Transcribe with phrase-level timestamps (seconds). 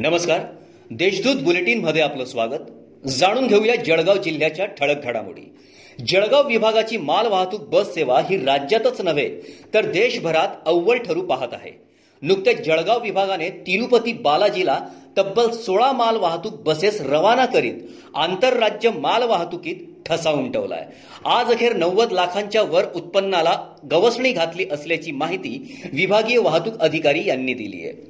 [0.00, 0.40] नमस्कार.
[0.90, 2.60] देशदूत बुलेटिनमध्ये आपलं स्वागत.
[3.08, 5.42] जाणून घेऊया जळगाव जिल्ह्याच्या ठळक घडामोडी.
[5.98, 9.28] जळगाव विभागाची माल वाहतूक बस सेवा ही राज्यातच नव्हे
[9.74, 11.70] तर देशभरात अव्वल ठरू पाहत आहे.
[12.22, 14.78] नुकत्याच जळगाव विभागाने तिरुपती बालाजीला
[15.16, 17.82] तब्बल सोळा माल वाहतूक बसेस रवाना करीत
[18.14, 20.86] आंतरराज्य माल वाहतुकीत ठसा उमटवलाय
[21.26, 23.56] आज अखेर नव्वद लाखांच्या वर उत्पन्नाला
[23.90, 25.52] गवसणी घातली असल्याची माहिती
[25.92, 28.08] विभागीय वाहतूक अधिकारी यांनी दिली आहे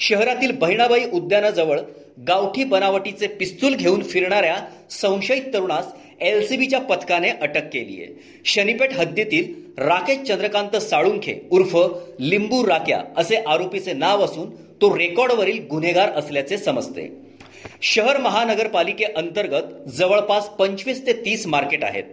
[0.00, 1.80] शहरातील बहिणाबाई उद्यानाजवळ
[2.28, 4.56] गावठी बनावटीचे पिस्तूल घेऊन फिरणाऱ्या
[4.90, 5.86] संशयित तरुणास
[6.20, 8.40] एलसीबीच्या पथकाने अटक केली आहे.
[8.44, 11.76] शनीपेठ हद्दीतील राकेश चंद्रकांत साळुंखे उर्फ
[12.20, 14.50] लिंबू राक्या असे आरोपीचे नाव असून
[14.82, 17.29] तो रेकॉर्डवरील गुन्हेगार असल्याचे समजते.
[17.82, 22.04] शहर महानगरपालिकेअंतर्गत जवळपास पंचवीस ते तीस मार्केट आहेत.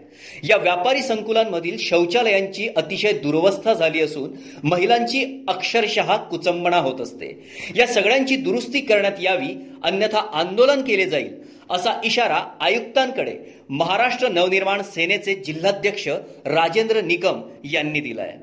[0.43, 7.47] या व्यापारी संकुलांमधील शौचालयांची अतिशय दुरवस्था झाली असून महिलांची अक्षरशः कुचंबणा होत असते.
[7.75, 11.33] या सगळ्यांची दुरुस्ती करण्यात यावी अन्यथा आंदोलन केले जाईल
[11.69, 13.35] असा इशारा आयुक्तांकडे
[13.69, 16.07] महाराष्ट्र नवनिर्माण सेनेचे जिल्हाध्यक्ष
[16.45, 18.37] राजेंद्र निकम यांनी दिलाय.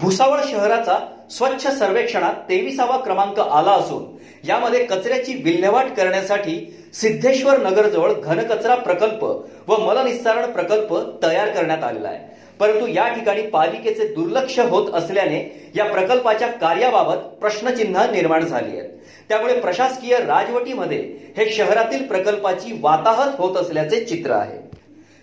[0.00, 0.98] भुसावळ शहराचा
[1.30, 4.04] स्वच्छ सर्वेक्षणात तेविसावा क्रमांक आला असून
[4.48, 9.24] यामध्ये कचऱ्याची विल्हेवाट करण्यासाठी सिद्धेश्वर नगरजवळ घनकचरा प्रकल्प
[9.68, 12.18] व मलनिस्सारण प्रकल्प तयार करण्यात आलेला आहे.
[12.60, 18.90] परंतु या ठिकाणी पालिकेचे दुर्लक्ष होत असल्याने या प्रकल्पाच्या कार्याबाबत प्रश्नचिन्ह निर्माण झाली आहेत.
[19.28, 24.65] त्यामुळे प्रशासकीय राजवटीमध्ये हे शहरातील प्रकल्पाची वाताहत होत असल्याचे चित्र आहे.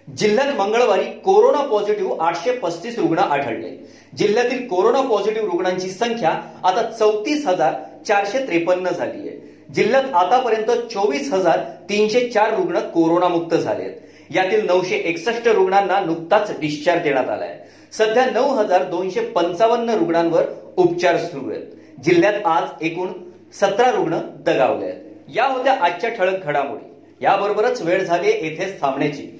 [0.08, 3.70] जिल्ह्यात मंगळवारी कोरोना पॉझिटिव्ह आठशे पस्तीस रुग्ण आढळले.
[4.18, 6.30] जिल्ह्यातील कोरोना पॉझिटिव्ह रुग्णांची संख्या
[6.64, 7.74] आता चौतीस हजार
[8.08, 9.64] चारशे त्रेपन्न झाली आहे.
[9.74, 11.60] जिल्ह्यात आतापर्यंत चोवीस हजार
[11.90, 17.60] तीनशे चार रुग्ण कोरोनामुक्त झाले आहेत यातील नऊशे एकसष्ट रुग्णांना नुकताच डिस्चार्ज देण्यात आलाय.
[17.92, 20.44] सध्या नऊ हजार दोनशे पंचावन्न रुग्णांवर
[20.78, 22.02] उपचार सुरू आहेत.
[22.04, 23.08] जिल्ह्यात आज एकूण
[23.54, 25.02] सतरा रुग्ण दगावले आहेत.
[25.36, 26.86] या होत्या आजच्या ठळक घडामोडी.
[27.22, 29.40] याबरोबरच वेळ झाली येथेच थांबण्याची.